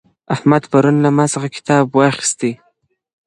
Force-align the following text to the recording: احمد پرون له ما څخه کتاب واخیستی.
احمد 0.35 0.63
پرون 0.71 0.95
له 1.03 1.09
ما 1.17 1.25
څخه 1.33 1.47
کتاب 1.55 1.85
واخیستی. 1.93 2.51